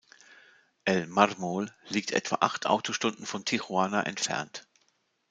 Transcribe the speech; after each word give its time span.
El 0.83 1.05
Mármol 1.05 1.71
liegt 1.89 2.09
etwa 2.11 2.37
acht 2.37 2.65
Autostunden 2.65 3.27
von 3.27 3.45
Tijuana 3.45 4.01
entfernt. 4.01 4.65